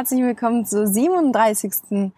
Herzlich 0.00 0.22
willkommen 0.22 0.64
zur 0.64 0.86
37. 0.86 2.10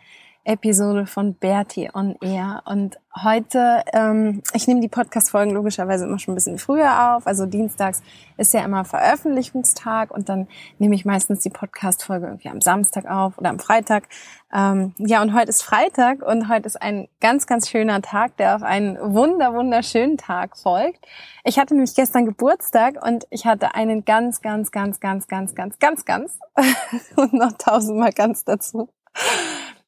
Episode 0.44 1.06
von 1.06 1.34
Bertie 1.34 1.88
on 1.94 2.16
Air. 2.20 2.62
Und 2.64 2.98
heute, 3.22 3.82
ähm, 3.92 4.42
ich 4.54 4.66
nehme 4.66 4.80
die 4.80 4.88
Podcast-Folgen 4.88 5.52
logischerweise 5.52 6.04
immer 6.04 6.18
schon 6.18 6.32
ein 6.32 6.34
bisschen 6.34 6.58
früher 6.58 7.14
auf. 7.14 7.26
Also 7.26 7.46
dienstags 7.46 8.02
ist 8.36 8.52
ja 8.52 8.64
immer 8.64 8.84
Veröffentlichungstag 8.84 10.10
und 10.10 10.28
dann 10.28 10.48
nehme 10.78 10.96
ich 10.96 11.04
meistens 11.04 11.40
die 11.40 11.50
Podcast-Folge 11.50 12.26
irgendwie 12.26 12.48
am 12.48 12.60
Samstag 12.60 13.06
auf 13.06 13.38
oder 13.38 13.50
am 13.50 13.60
Freitag. 13.60 14.08
Ähm, 14.52 14.94
ja, 14.98 15.22
und 15.22 15.32
heute 15.32 15.50
ist 15.50 15.62
Freitag 15.62 16.22
und 16.22 16.48
heute 16.48 16.66
ist 16.66 16.80
ein 16.80 17.08
ganz, 17.20 17.46
ganz 17.46 17.68
schöner 17.68 18.02
Tag, 18.02 18.36
der 18.36 18.56
auf 18.56 18.62
einen 18.64 18.98
wunder, 19.00 19.54
wunderschönen 19.54 20.18
Tag 20.18 20.58
folgt. 20.58 21.06
Ich 21.44 21.58
hatte 21.58 21.74
nämlich 21.74 21.94
gestern 21.94 22.24
Geburtstag 22.24 23.04
und 23.04 23.26
ich 23.30 23.46
hatte 23.46 23.76
einen 23.76 24.04
ganz, 24.04 24.40
ganz, 24.40 24.72
ganz, 24.72 24.98
ganz, 24.98 25.28
ganz, 25.28 25.54
ganz, 25.54 25.78
ganz, 25.78 26.04
ganz 26.04 26.38
und 27.16 27.32
noch 27.32 27.52
tausendmal 27.52 28.12
ganz 28.12 28.44
dazu 28.44 28.88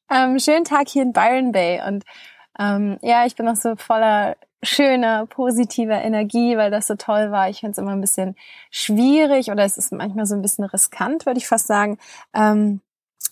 ähm, 0.09 0.39
schönen 0.39 0.65
Tag 0.65 0.89
hier 0.89 1.03
in 1.03 1.13
Byron 1.13 1.51
Bay. 1.51 1.81
Und 1.87 2.03
ähm, 2.59 2.97
ja, 3.01 3.25
ich 3.25 3.35
bin 3.35 3.45
noch 3.45 3.55
so 3.55 3.75
voller 3.75 4.35
schöner, 4.63 5.25
positiver 5.27 6.01
Energie, 6.01 6.57
weil 6.57 6.71
das 6.71 6.87
so 6.87 6.95
toll 6.95 7.31
war. 7.31 7.49
Ich 7.49 7.59
finde 7.59 7.71
es 7.71 7.77
immer 7.77 7.91
ein 7.91 8.01
bisschen 8.01 8.35
schwierig 8.71 9.51
oder 9.51 9.63
es 9.63 9.77
ist 9.77 9.91
manchmal 9.91 10.25
so 10.25 10.35
ein 10.35 10.41
bisschen 10.41 10.65
riskant, 10.65 11.25
würde 11.25 11.37
ich 11.37 11.47
fast 11.47 11.67
sagen, 11.67 11.97
ähm, 12.33 12.81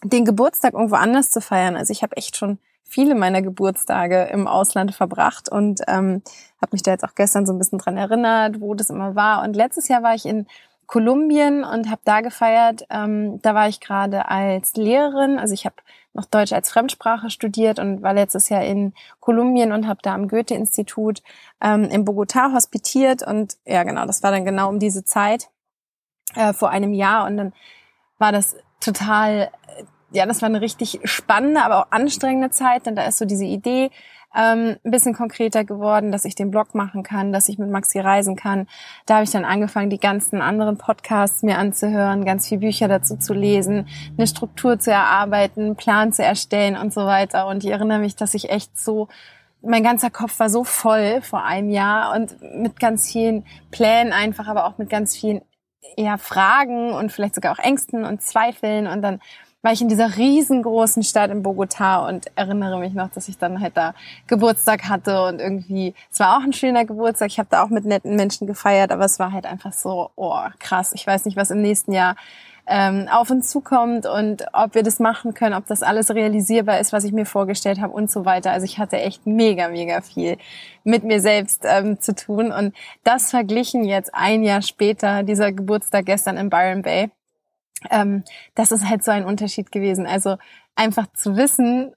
den 0.04 0.26
Geburtstag 0.26 0.74
irgendwo 0.74 0.96
anders 0.96 1.32
zu 1.32 1.42
feiern. 1.42 1.76
Also 1.76 1.92
ich 1.92 2.04
habe 2.04 2.18
echt 2.18 2.38
schon 2.38 2.60
viele 2.84 3.16
meiner 3.16 3.42
Geburtstage 3.42 4.24
im 4.32 4.48
Ausland 4.48 4.94
verbracht 4.94 5.50
und 5.50 5.82
ähm, 5.88 6.22
habe 6.62 6.70
mich 6.72 6.84
da 6.84 6.92
jetzt 6.92 7.04
auch 7.04 7.16
gestern 7.16 7.46
so 7.46 7.54
ein 7.54 7.58
bisschen 7.58 7.80
dran 7.80 7.98
erinnert, 7.98 8.62
wo 8.62 8.76
das 8.76 8.90
immer 8.90 9.16
war. 9.16 9.44
Und 9.44 9.56
letztes 9.56 9.88
Jahr 9.88 10.04
war 10.04 10.14
ich 10.14 10.26
in 10.26 10.46
Kolumbien 10.86 11.64
und 11.64 11.90
habe 11.90 12.02
da 12.04 12.22
gefeiert. 12.22 12.86
Ähm, 12.90 13.42
da 13.42 13.56
war 13.56 13.68
ich 13.68 13.80
gerade 13.80 14.30
als 14.30 14.76
Lehrerin, 14.76 15.40
also 15.40 15.54
ich 15.54 15.66
habe 15.66 15.76
noch 16.14 16.25
Deutsch 16.25 16.53
als 16.53 16.72
Fremdsprache 16.72 17.30
studiert 17.30 17.80
und 17.80 18.02
war 18.03 18.14
letztes 18.14 18.50
Jahr 18.50 18.64
in 18.64 18.94
Kolumbien 19.19 19.72
und 19.72 19.88
habe 19.88 20.00
da 20.03 20.14
am 20.14 20.28
Goethe-Institut 20.28 21.23
ähm, 21.61 21.86
in 21.86 22.05
Bogotá 22.05 22.53
hospitiert. 22.53 23.23
Und 23.23 23.58
ja 23.66 23.83
genau, 23.83 24.05
das 24.05 24.23
war 24.23 24.31
dann 24.31 24.45
genau 24.45 24.70
um 24.70 24.80
diese 24.80 25.03
Zeit 25.03 25.50
äh, 26.36 26.53
vor 26.53 26.70
einem 26.70 26.94
Jahr. 26.94 27.25
Und 27.25 27.38
dann 27.38 27.53
war 28.20 28.31
das 28.31 28.55
total, 28.80 29.50
ja, 30.11 30.25
das 30.25 30.42
war 30.42 30.50
eine 30.50 30.61
richtig 30.61 31.00
spannende, 31.03 31.64
aber 31.64 31.80
auch 31.80 31.92
anstrengende 31.92 32.52
Zeit, 32.52 32.86
denn 32.86 32.95
da 32.95 33.05
ist 33.05 33.17
so 33.17 33.26
diese 33.26 33.45
Idee, 33.45 33.89
ähm, 34.36 34.77
ein 34.83 34.92
bisschen 34.92 35.14
konkreter 35.14 35.64
geworden, 35.64 36.11
dass 36.11 36.26
ich 36.26 36.36
den 36.36 36.52
Blog 36.52 36.76
machen 36.76 37.04
kann, 37.04 37.32
dass 37.33 37.49
ich 37.49 37.58
mit 37.58 37.70
Maxi 37.70 37.99
reisen 37.99 38.36
kann. 38.36 38.67
Da 39.05 39.16
habe 39.16 39.23
ich 39.23 39.32
dann 39.32 39.45
angefangen, 39.45 39.89
die 39.89 39.99
ganzen 39.99 40.42
anderen 40.42 40.77
Podcasts 40.77 41.44
mir 41.44 41.58
anzuhören, 41.58 42.26
ganz 42.26 42.48
viel 42.48 42.60
Bücher 42.60 42.88
dazu 42.88 43.17
zu 43.17 43.33
lesen, 43.33 43.88
eine 44.17 44.27
Struktur 44.27 44.80
zu 44.80 44.92
erarbeiten, 44.92 45.61
einen 45.61 45.76
Plan 45.76 46.14
zu 46.14 46.23
erstellen 46.23 46.76
und 46.77 46.94
so 46.94 47.05
weiter. 47.05 47.48
Und 47.48 47.64
ich 47.64 47.71
erinnere 47.71 47.99
mich, 47.99 48.16
dass 48.16 48.33
ich 48.33 48.49
echt 48.49 48.77
so 48.77 49.08
mein 49.66 49.83
ganzer 49.83 50.10
Kopf 50.10 50.39
war 50.39 50.50
so 50.50 50.65
voll 50.65 51.21
vor 51.21 51.45
einem 51.45 51.70
Jahr 51.70 52.14
und 52.14 52.42
mit 52.42 52.80
ganz 52.80 53.10
vielen 53.10 53.45
Plänen 53.71 54.11
einfach, 54.11 54.48
aber 54.48 54.65
auch 54.65 54.77
mit 54.77 54.89
ganz 54.89 55.15
vielen 55.15 55.42
eher 55.95 56.17
Fragen 56.17 56.92
und 56.92 57.11
vielleicht 57.11 57.36
sogar 57.36 57.54
auch 57.54 57.60
Ängsten 57.60 58.04
und 58.04 58.21
Zweifeln 58.21 58.88
und 58.88 59.02
dann 59.02 59.21
war 59.64 59.72
ich 59.72 59.82
in 59.82 59.88
dieser 59.88 60.18
riesengroßen 60.18 61.04
Stadt 61.04 61.32
in 61.32 61.42
Bogota 61.42 62.06
und 62.08 62.26
erinnere 62.36 62.78
mich 62.80 62.94
noch, 62.94 63.10
dass 63.10 63.30
ich 63.30 63.38
dann 63.38 63.62
halt 63.62 63.78
da 63.78 63.96
Geburtstag 64.28 64.90
hatte 64.90 65.24
und 65.24 65.40
irgendwie, 65.40 65.96
es 66.12 66.20
war 66.20 66.38
auch 66.38 66.44
ein 66.44 66.52
schöner 66.52 66.84
Geburtstag. 66.84 67.30
Ich 67.30 67.40
habe 67.40 67.48
da 67.50 67.64
auch 67.64 67.70
mit 67.70 67.86
netten 67.86 68.16
Menschen 68.18 68.46
gefeiert, 68.46 68.92
aber 68.92 69.06
es 69.06 69.20
war 69.20 69.32
halt 69.32 69.46
einfach 69.46 69.72
so, 69.72 70.12
oh 70.18 70.42
krass. 70.60 70.92
Ich 70.94 71.08
weiß 71.08 71.24
nicht, 71.24 71.38
was 71.38 71.50
im 71.50 71.62
nächsten 71.62 71.94
Jahr 71.94 72.18
ähm, 72.68 73.08
auf 73.10 73.30
uns 73.30 73.50
zukommt 73.50 74.06
und 74.06 74.46
ob 74.52 74.76
wir 74.76 74.84
das 74.84 75.00
machen 75.00 75.34
können, 75.34 75.56
ob 75.56 75.66
das 75.66 75.82
alles 75.82 76.12
realisierbar 76.12 76.80
ist, 76.80 76.92
was 76.92 77.06
ich 77.06 77.14
mir 77.14 77.26
vorgestellt 77.26 77.80
habe 77.80 77.94
und 77.94 78.12
so 78.12 78.26
weiter. 78.26 78.52
Also 78.52 78.66
ich 78.66 78.80
hatte 78.80 78.98
echt 78.98 79.26
mega, 79.26 79.70
mega 79.70 80.02
viel 80.02 80.38
mit 80.84 81.06
mir 81.06 81.22
selbst 81.22 81.64
ähm, 81.64 82.02
zu 82.02 82.14
tun 82.16 82.52
und 82.52 82.76
das 83.06 83.32
verglichen 83.32 83.86
jetzt 83.86 84.14
ein 84.14 84.44
Jahr 84.44 84.62
später, 84.62 85.24
dieser 85.24 85.54
Geburtstag 85.54 86.06
gestern 86.06 86.36
in 86.36 86.50
Byron 86.50 86.82
Bay 86.82 87.10
ähm, 87.89 88.23
das 88.55 88.71
ist 88.71 88.88
halt 88.88 89.04
so 89.04 89.11
ein 89.11 89.26
Unterschied 89.26 89.71
gewesen. 89.71 90.05
Also 90.05 90.38
einfach 90.76 91.08
zu 91.14 91.36
wissen, 91.36 91.94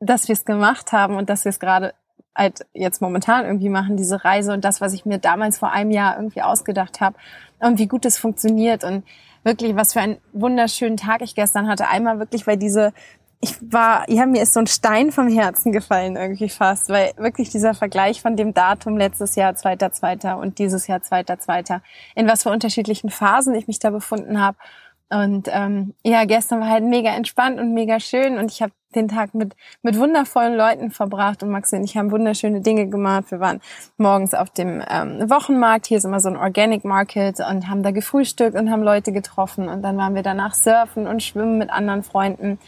dass 0.00 0.28
wir 0.28 0.34
es 0.34 0.44
gemacht 0.44 0.92
haben 0.92 1.16
und 1.16 1.28
dass 1.28 1.44
wir 1.44 1.50
es 1.50 1.60
gerade 1.60 1.94
halt 2.38 2.66
jetzt 2.72 3.02
momentan 3.02 3.44
irgendwie 3.44 3.68
machen, 3.68 3.96
diese 3.96 4.24
Reise 4.24 4.52
und 4.52 4.64
das, 4.64 4.80
was 4.80 4.92
ich 4.92 5.04
mir 5.04 5.18
damals 5.18 5.58
vor 5.58 5.72
einem 5.72 5.90
Jahr 5.90 6.16
irgendwie 6.16 6.42
ausgedacht 6.42 7.00
habe 7.00 7.16
und 7.58 7.78
wie 7.78 7.88
gut 7.88 8.04
es 8.04 8.16
funktioniert 8.16 8.84
und 8.84 9.04
wirklich, 9.42 9.74
was 9.74 9.92
für 9.92 10.00
einen 10.00 10.18
wunderschönen 10.32 10.96
Tag 10.96 11.22
ich 11.22 11.34
gestern 11.34 11.68
hatte. 11.68 11.88
Einmal 11.88 12.18
wirklich, 12.20 12.46
weil 12.46 12.56
diese, 12.56 12.92
ich 13.40 13.56
war, 13.60 14.08
ja, 14.08 14.26
mir 14.26 14.42
ist 14.42 14.54
so 14.54 14.60
ein 14.60 14.66
Stein 14.66 15.10
vom 15.10 15.28
Herzen 15.28 15.72
gefallen 15.72 16.16
irgendwie 16.16 16.48
fast, 16.48 16.88
weil 16.88 17.12
wirklich 17.16 17.50
dieser 17.50 17.74
Vergleich 17.74 18.20
von 18.20 18.36
dem 18.36 18.54
Datum 18.54 18.96
letztes 18.96 19.34
Jahr, 19.34 19.54
zweiter, 19.54 19.92
zweiter 19.92 20.38
und 20.38 20.58
dieses 20.58 20.86
Jahr, 20.86 21.02
zweiter, 21.02 21.38
zweiter, 21.38 21.82
in 22.14 22.28
was 22.28 22.44
für 22.44 22.50
unterschiedlichen 22.50 23.10
Phasen 23.10 23.54
ich 23.54 23.66
mich 23.66 23.78
da 23.78 23.90
befunden 23.90 24.40
habe 24.40 24.58
und 25.10 25.48
ähm, 25.50 25.94
ja, 26.04 26.24
gestern 26.24 26.60
war 26.60 26.68
halt 26.68 26.84
mega 26.84 27.10
entspannt 27.10 27.58
und 27.58 27.72
mega 27.72 27.98
schön 27.98 28.36
und 28.36 28.52
ich 28.52 28.60
habe 28.60 28.72
den 28.94 29.08
Tag 29.08 29.34
mit 29.34 29.54
mit 29.82 29.98
wundervollen 29.98 30.54
Leuten 30.54 30.90
verbracht 30.90 31.42
und 31.42 31.50
Maxi 31.50 31.76
und 31.76 31.84
ich 31.84 31.96
haben 31.96 32.10
wunderschöne 32.10 32.60
Dinge 32.60 32.88
gemacht. 32.88 33.30
Wir 33.30 33.40
waren 33.40 33.60
morgens 33.96 34.34
auf 34.34 34.50
dem 34.50 34.82
ähm, 34.88 35.30
Wochenmarkt, 35.30 35.86
hier 35.86 35.98
ist 35.98 36.04
immer 36.04 36.20
so 36.20 36.28
ein 36.28 36.36
Organic 36.36 36.84
Market 36.84 37.40
und 37.40 37.68
haben 37.68 37.82
da 37.82 37.90
gefrühstückt 37.90 38.54
und 38.54 38.70
haben 38.70 38.82
Leute 38.82 39.12
getroffen 39.12 39.68
und 39.68 39.82
dann 39.82 39.96
waren 39.96 40.14
wir 40.14 40.22
danach 40.22 40.54
surfen 40.54 41.06
und 41.06 41.22
schwimmen 41.22 41.56
mit 41.58 41.70
anderen 41.70 42.02
Freunden 42.02 42.58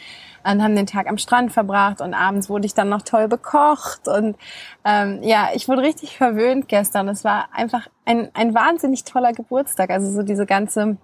und 0.42 0.62
haben 0.62 0.74
den 0.74 0.86
Tag 0.86 1.08
am 1.08 1.18
Strand 1.18 1.52
verbracht 1.52 2.00
und 2.00 2.14
abends 2.14 2.48
wurde 2.48 2.64
ich 2.64 2.72
dann 2.74 2.88
noch 2.88 3.02
toll 3.02 3.28
bekocht 3.28 4.08
und 4.08 4.36
ähm, 4.84 5.22
ja, 5.22 5.50
ich 5.54 5.68
wurde 5.68 5.82
richtig 5.82 6.16
verwöhnt 6.16 6.68
gestern. 6.68 7.08
Es 7.08 7.24
war 7.24 7.48
einfach 7.52 7.88
ein, 8.06 8.30
ein 8.32 8.54
wahnsinnig 8.54 9.04
toller 9.04 9.32
Geburtstag. 9.32 9.90
Also 9.90 10.10
so 10.10 10.22
diese 10.22 10.46
ganze 10.46 10.96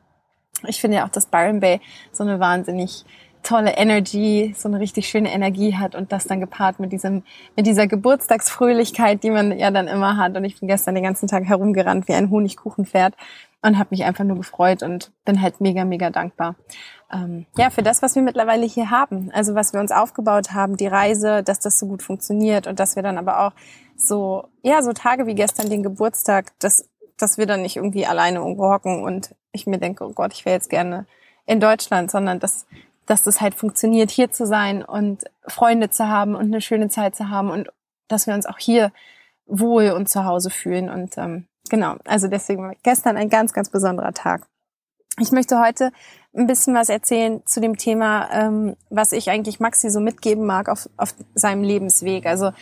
ich 0.67 0.81
finde 0.81 0.99
ja 0.99 1.07
auch, 1.07 1.11
dass 1.11 1.27
Byron 1.27 1.61
Bay 1.61 1.81
so 2.13 2.25
eine 2.25 2.41
wahnsinnig 2.41 3.05
tolle 3.47 3.77
Energy, 3.77 4.55
so 4.57 4.69
eine 4.69 4.81
richtig 4.81 5.09
schöne 5.09 5.33
Energie 5.33 5.77
hat 5.77 5.95
und 5.95 6.11
das 6.11 6.27
dann 6.27 6.41
gepaart 6.41 6.81
mit 6.81 6.91
diesem, 6.93 7.23
mit 7.55 7.67
dieser 7.67 7.87
Geburtstagsfröhlichkeit, 7.87 9.23
die 9.23 9.31
man 9.31 9.57
ja 9.57 9.71
dann 9.71 9.87
immer 9.87 10.17
hat. 10.17 10.37
Und 10.37 10.45
ich 10.45 10.59
bin 10.59 10.69
gestern 10.69 10.97
den 10.97 11.05
ganzen 11.05 11.29
Tag 11.29 11.45
herumgerannt 11.45 12.09
wie 12.09 12.15
ein 12.15 12.31
Honigkuchenpferd 12.31 13.15
und 13.63 13.79
habe 13.79 13.89
mich 13.91 14.05
einfach 14.05 14.25
nur 14.25 14.37
gefreut 14.37 14.83
und 14.83 15.13
bin 15.25 15.41
halt 15.41 15.61
mega, 15.61 15.85
mega 15.85 16.11
dankbar. 16.11 16.57
Ähm, 17.13 17.47
ja, 17.57 17.71
für 17.71 17.85
das, 17.85 18.03
was 18.03 18.17
wir 18.17 18.23
mittlerweile 18.23 18.67
hier 18.67 18.91
haben. 18.91 19.31
Also 19.33 19.55
was 19.55 19.73
wir 19.73 19.81
uns 19.81 19.93
aufgebaut 19.93 20.53
haben, 20.53 20.77
die 20.77 20.89
Reise, 20.89 21.45
dass 21.45 21.61
das 21.61 21.79
so 21.79 21.87
gut 21.87 22.03
funktioniert 22.03 22.67
und 22.67 22.81
dass 22.81 22.97
wir 22.97 23.05
dann 23.05 23.17
aber 23.17 23.47
auch 23.47 23.53
so, 23.97 24.49
ja, 24.63 24.83
so 24.83 24.93
Tage 24.93 25.27
wie 25.27 25.35
gestern 25.37 25.71
den 25.71 25.85
Geburtstag, 25.85 26.53
dass, 26.59 26.89
dass 27.19 27.39
wir 27.39 27.47
dann 27.47 27.63
nicht 27.63 27.77
irgendwie 27.77 28.07
alleine 28.07 28.39
irgendwo 28.39 28.71
hocken 28.71 29.03
und 29.03 29.35
ich 29.53 29.67
mir 29.67 29.79
denke, 29.79 30.05
oh 30.05 30.13
Gott, 30.13 30.33
ich 30.33 30.45
wäre 30.45 30.57
jetzt 30.57 30.71
gerne 30.71 31.07
in 31.47 31.61
Deutschland, 31.61 32.11
sondern 32.11 32.41
dass, 32.41 32.67
dass 33.07 33.23
das 33.23 33.41
halt 33.41 33.55
funktioniert, 33.55 34.11
hier 34.11 34.31
zu 34.31 34.47
sein 34.47 34.85
und 34.85 35.25
Freunde 35.47 35.91
zu 35.91 36.09
haben 36.09 36.35
und 36.35 36.47
eine 36.47 36.61
schöne 36.61 36.89
Zeit 36.89 37.17
zu 37.17 37.31
haben 37.31 37.51
und 37.51 37.71
dass 38.09 38.27
wir 38.27 38.35
uns 38.35 38.47
auch 38.47 38.59
hier 38.59 38.93
wohl 39.47 39.91
und 39.91 40.09
zu 40.09 40.25
Hause 40.25 40.51
fühlen. 40.51 40.91
Und 40.91 41.17
ähm, 41.17 41.47
genau, 41.71 41.97
also 42.05 42.29
deswegen 42.29 42.63
war 42.63 42.75
gestern 42.83 43.17
ein 43.17 43.31
ganz, 43.31 43.53
ganz 43.53 43.71
besonderer 43.71 44.13
Tag. 44.13 44.47
Ich 45.19 45.33
möchte 45.33 45.59
heute 45.59 45.93
ein 46.37 46.47
bisschen 46.47 46.75
was 46.75 46.91
erzählen 46.91 47.41
zu 47.47 47.61
dem 47.61 47.79
Thema, 47.79 48.29
ähm, 48.31 48.77
was 48.91 49.13
ich 49.13 49.31
eigentlich 49.31 49.61
Maxi 49.61 49.89
so 49.89 50.01
mitgeben 50.01 50.45
mag 50.45 50.69
auf, 50.69 50.91
auf 50.99 51.15
seinem 51.35 51.63
Lebensweg. 51.63 52.27
Also 52.27 52.53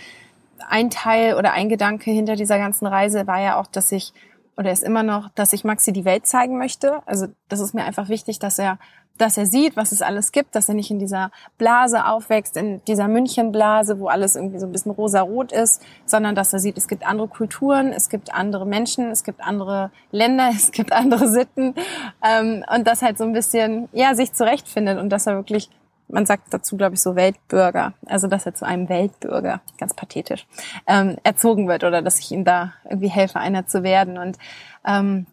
ein 0.68 0.90
Teil 0.90 1.34
oder 1.34 1.52
ein 1.52 1.68
Gedanke 1.68 2.10
hinter 2.12 2.36
dieser 2.36 2.58
ganzen 2.58 2.86
Reise 2.86 3.26
war 3.26 3.40
ja 3.40 3.58
auch, 3.58 3.66
dass 3.66 3.90
ich 3.90 4.12
oder 4.56 4.70
ist 4.70 4.82
immer 4.82 5.02
noch, 5.02 5.30
dass 5.34 5.52
ich 5.52 5.64
Maxi 5.64 5.92
die 5.92 6.04
Welt 6.04 6.26
zeigen 6.26 6.58
möchte. 6.58 7.00
Also 7.06 7.26
das 7.48 7.60
ist 7.60 7.74
mir 7.74 7.84
einfach 7.84 8.08
wichtig, 8.08 8.38
dass 8.38 8.58
er, 8.58 8.78
dass 9.18 9.36
er 9.36 9.46
sieht, 9.46 9.76
was 9.76 9.92
es 9.92 10.02
alles 10.02 10.32
gibt, 10.32 10.54
dass 10.54 10.68
er 10.68 10.74
nicht 10.74 10.90
in 10.90 10.98
dieser 10.98 11.30
Blase 11.58 12.06
aufwächst, 12.06 12.56
in 12.56 12.82
dieser 12.84 13.08
Münchenblase, 13.08 13.98
wo 13.98 14.08
alles 14.08 14.36
irgendwie 14.36 14.58
so 14.58 14.66
ein 14.66 14.72
bisschen 14.72 14.92
rosa-rot 14.92 15.52
ist, 15.52 15.82
sondern 16.06 16.34
dass 16.34 16.52
er 16.52 16.58
sieht, 16.58 16.76
es 16.76 16.88
gibt 16.88 17.06
andere 17.06 17.28
Kulturen, 17.28 17.92
es 17.92 18.08
gibt 18.08 18.34
andere 18.34 18.66
Menschen, 18.66 19.10
es 19.10 19.24
gibt 19.24 19.40
andere 19.40 19.90
Länder, 20.10 20.50
es 20.54 20.72
gibt 20.72 20.92
andere 20.92 21.28
Sitten 21.28 21.74
ähm, 22.22 22.64
und 22.74 22.86
das 22.86 23.02
halt 23.02 23.18
so 23.18 23.24
ein 23.24 23.32
bisschen, 23.32 23.88
ja, 23.92 24.14
sich 24.14 24.32
zurechtfindet 24.32 24.98
und 24.98 25.10
dass 25.10 25.26
er 25.26 25.36
wirklich 25.36 25.68
man 26.08 26.26
sagt 26.26 26.52
dazu, 26.52 26.76
glaube 26.76 26.94
ich, 26.94 27.00
so 27.00 27.16
Weltbürger, 27.16 27.94
also 28.06 28.26
dass 28.26 28.46
er 28.46 28.54
zu 28.54 28.66
einem 28.66 28.88
Weltbürger, 28.88 29.60
ganz 29.78 29.94
pathetisch, 29.94 30.46
ähm, 30.86 31.16
erzogen 31.22 31.68
wird 31.68 31.84
oder 31.84 32.02
dass 32.02 32.18
ich 32.18 32.30
ihm 32.30 32.44
da 32.44 32.74
irgendwie 32.84 33.08
helfe, 33.08 33.40
einer 33.40 33.66
zu 33.66 33.82
werden. 33.82 34.18
Und 34.18 34.38
ähm, 34.84 35.26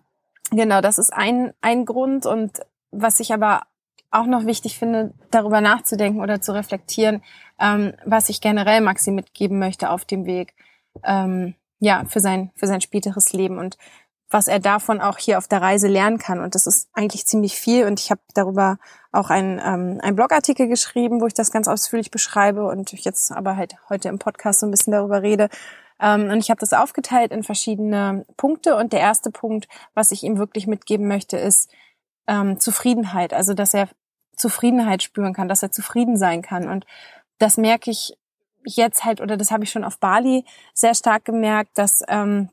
genau, 0.52 0.82
das 0.82 0.98
ist 0.98 1.14
ein, 1.14 1.54
ein 1.62 1.86
Grund. 1.86 2.26
Und 2.26 2.60
was 2.92 3.20
ich 3.20 3.34
aber 3.34 3.64
auch 4.12 4.26
noch 4.26 4.46
wichtig 4.46 4.78
finde, 4.78 5.14
darüber 5.30 5.62
nachzudenken 5.62 6.22
oder 6.22 6.42
zu 6.42 6.54
reflektieren, 6.54 7.22
ähm, 7.60 7.94
was 8.06 8.30
ich 8.30 8.42
generell 8.42 8.82
Maxi 8.82 9.12
mitgeben 9.12 9.60
möchte 9.60 9.90
auf 9.90 10.06
dem 10.06 10.26
Weg, 10.26 10.54
ähm, 11.04 11.56
ja, 11.80 12.06
für 12.06 12.20
sein, 12.20 12.52
für 12.56 12.68
sein 12.68 12.82
späteres 12.82 13.34
Leben. 13.34 13.58
Und 13.58 13.78
was 14.32 14.48
er 14.48 14.60
davon 14.60 15.02
auch 15.02 15.18
hier 15.18 15.38
auf 15.38 15.48
der 15.48 15.62
Reise 15.62 15.88
lernen 15.88 16.18
kann. 16.18 16.40
Und 16.40 16.56
das 16.56 16.66
ist 16.66 16.90
eigentlich 16.94 17.28
ziemlich 17.28 17.56
viel. 17.56 17.86
Und 17.86 18.00
ich 18.00 18.12
habe 18.12 18.22
darüber 18.34 18.78
auch 19.12 19.30
einen, 19.30 19.60
ähm, 19.60 20.00
einen 20.02 20.16
Blogartikel 20.16 20.68
geschrieben, 20.68 21.22
wo 21.22 21.28
ich 21.28 21.34
das 21.34 21.52
ganz 21.52 21.68
ausführlich 21.68 22.12
beschreibe 22.12 22.66
und 22.66 22.92
jetzt 22.92 23.32
aber 23.32 23.58
halt 23.58 23.76
heute 23.90 24.10
im 24.10 24.20
Podcast 24.20 24.62
so 24.62 24.66
ein 24.66 24.72
bisschen 24.72 24.94
darüber 24.94 25.22
rede. 25.22 25.50
Ähm, 26.00 26.30
und 26.30 26.40
ich 26.40 26.50
habe 26.50 26.60
das 26.60 26.74
aufgeteilt 26.74 27.32
in 27.32 27.44
verschiedene 27.44 28.26
Punkte. 28.38 28.76
Und 28.76 28.94
der 28.94 29.02
erste 29.02 29.32
Punkt, 29.32 29.68
was 29.94 30.12
ich 30.12 30.24
ihm 30.24 30.38
wirklich 30.38 30.66
mitgeben 30.66 31.08
möchte, 31.08 31.38
ist 31.38 31.70
ähm, 32.28 32.60
Zufriedenheit. 32.60 33.34
Also 33.34 33.54
dass 33.54 33.74
er 33.74 33.90
Zufriedenheit 34.36 35.04
spüren 35.04 35.34
kann, 35.34 35.50
dass 35.50 35.62
er 35.62 35.72
zufrieden 35.72 36.18
sein 36.18 36.42
kann. 36.42 36.70
Und 36.70 36.86
das 37.38 37.58
merke 37.58 37.92
ich 37.92 38.18
jetzt 38.64 39.04
halt, 39.04 39.22
oder 39.22 39.38
das 39.38 39.52
habe 39.52 39.64
ich 39.64 39.72
schon 39.72 39.84
auf 39.84 40.00
Bali 40.00 40.46
sehr 40.74 40.96
stark 40.96 41.26
gemerkt, 41.26 41.78
dass 41.78 42.02
ähm, 42.08 42.50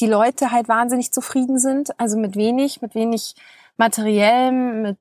die 0.00 0.06
Leute 0.06 0.50
halt 0.50 0.68
wahnsinnig 0.68 1.12
zufrieden 1.12 1.58
sind, 1.58 1.98
also 2.00 2.18
mit 2.18 2.36
wenig, 2.36 2.82
mit 2.82 2.94
wenig 2.94 3.34
materiellem, 3.76 4.82
mit 4.82 4.98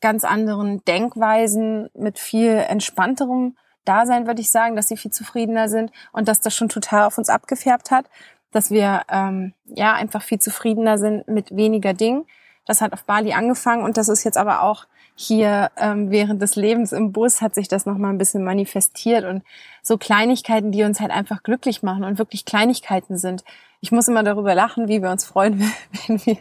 ganz 0.00 0.24
anderen 0.24 0.84
Denkweisen, 0.84 1.88
mit 1.94 2.18
viel 2.18 2.50
entspannterem 2.50 3.56
Dasein, 3.84 4.26
würde 4.26 4.40
ich 4.40 4.50
sagen, 4.50 4.76
dass 4.76 4.88
sie 4.88 4.96
viel 4.96 5.10
zufriedener 5.10 5.68
sind 5.68 5.90
und 6.12 6.28
dass 6.28 6.40
das 6.40 6.54
schon 6.54 6.68
total 6.68 7.04
auf 7.04 7.18
uns 7.18 7.28
abgefärbt 7.28 7.90
hat, 7.90 8.06
dass 8.50 8.70
wir 8.70 9.02
ähm, 9.10 9.54
ja 9.64 9.94
einfach 9.94 10.22
viel 10.22 10.38
zufriedener 10.38 10.98
sind 10.98 11.26
mit 11.28 11.56
weniger 11.56 11.94
Dingen. 11.94 12.26
Das 12.66 12.80
hat 12.80 12.92
auf 12.92 13.04
Bali 13.04 13.32
angefangen 13.32 13.84
und 13.84 13.96
das 13.96 14.08
ist 14.08 14.24
jetzt 14.24 14.38
aber 14.38 14.62
auch 14.62 14.86
hier 15.16 15.70
ähm, 15.78 16.10
während 16.10 16.42
des 16.42 16.56
Lebens 16.56 16.92
im 16.92 17.10
Bus 17.10 17.40
hat 17.40 17.54
sich 17.54 17.68
das 17.68 17.86
nochmal 17.86 18.12
ein 18.12 18.18
bisschen 18.18 18.44
manifestiert 18.44 19.24
und 19.24 19.42
so 19.82 19.96
Kleinigkeiten, 19.96 20.72
die 20.72 20.84
uns 20.84 21.00
halt 21.00 21.10
einfach 21.10 21.42
glücklich 21.42 21.82
machen 21.82 22.04
und 22.04 22.18
wirklich 22.18 22.44
Kleinigkeiten 22.44 23.16
sind. 23.16 23.42
Ich 23.80 23.90
muss 23.90 24.08
immer 24.08 24.22
darüber 24.22 24.54
lachen, 24.54 24.88
wie 24.88 25.02
wir 25.02 25.10
uns 25.10 25.24
freuen, 25.24 25.72
wenn 26.06 26.24
wir 26.24 26.36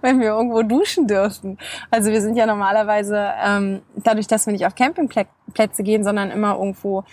wenn 0.00 0.18
wir 0.18 0.28
irgendwo 0.28 0.62
duschen 0.62 1.06
dürfen. 1.06 1.58
Also 1.90 2.10
wir 2.10 2.22
sind 2.22 2.36
ja 2.36 2.46
normalerweise, 2.46 3.32
ähm, 3.44 3.82
dadurch, 3.96 4.26
dass 4.26 4.46
wir 4.46 4.52
nicht 4.52 4.66
auf 4.66 4.74
Campingplätze 4.74 5.82
gehen, 5.82 6.02
sondern 6.02 6.30
immer 6.30 6.56
irgendwo 6.56 7.04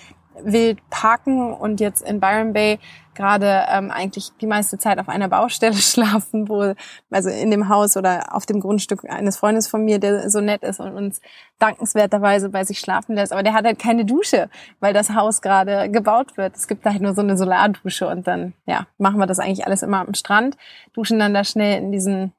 wild 0.44 0.80
parken 0.90 1.54
und 1.54 1.80
jetzt 1.80 2.02
in 2.02 2.20
Byron 2.20 2.54
Bay 2.54 2.80
gerade 3.20 3.66
ähm, 3.70 3.92
eigentlich 3.92 4.32
die 4.40 4.48
meiste 4.48 4.78
Zeit 4.78 4.98
auf 4.98 5.10
einer 5.10 5.28
Baustelle 5.28 5.74
schlafen, 5.76 6.48
wo 6.48 6.74
also 7.12 7.30
in 7.30 7.52
dem 7.52 7.68
Haus 7.68 7.98
oder 7.98 8.34
auf 8.34 8.46
dem 8.46 8.62
Grundstück 8.62 9.04
eines 9.10 9.38
Freundes 9.38 9.68
von 9.68 9.84
mir, 9.84 10.00
der 10.00 10.30
so 10.30 10.40
nett 10.40 10.64
ist 10.64 10.80
und 10.80 10.94
uns 10.94 11.22
dankenswerterweise 11.60 12.50
bei 12.50 12.64
sich 12.64 12.80
schlafen 12.80 13.16
lässt. 13.16 13.34
Aber 13.34 13.44
der 13.44 13.54
hat 13.54 13.66
halt 13.66 13.78
keine 13.78 14.06
Dusche, 14.06 14.50
weil 14.80 14.94
das 14.94 15.10
Haus 15.14 15.42
gerade 15.42 15.90
gebaut 15.90 16.38
wird. 16.38 16.56
Es 16.56 16.70
gibt 16.70 16.86
da 16.86 16.92
halt 16.92 17.02
nur 17.02 17.14
so 17.14 17.22
eine 17.22 17.36
Solardusche 17.36 18.08
und 18.08 18.26
dann 18.26 18.54
ja 18.66 18.88
machen 18.98 19.20
wir 19.20 19.28
das 19.28 19.40
eigentlich 19.40 19.66
alles 19.66 19.84
immer 19.84 20.00
am 20.00 20.14
Strand, 20.14 20.56
duschen 20.94 21.20
dann 21.20 21.34
da 21.34 21.44
schnell 21.44 21.78
in 21.78 21.92
diesen 21.92 22.32